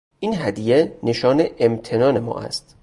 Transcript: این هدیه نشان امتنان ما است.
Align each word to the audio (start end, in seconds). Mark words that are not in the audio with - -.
این 0.19 0.35
هدیه 0.35 0.97
نشان 1.03 1.43
امتنان 1.59 2.19
ما 2.19 2.39
است. 2.39 2.75